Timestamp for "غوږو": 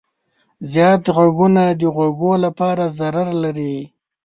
1.95-2.33